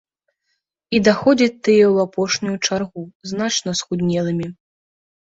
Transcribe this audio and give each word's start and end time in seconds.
І 0.99 0.99
даходзяць 1.07 1.61
тыя 1.67 1.83
ў 1.93 2.07
апошнюю 2.09 2.55
чаргу, 2.69 3.03
значна 3.33 3.75
схуднелымі. 3.81 4.47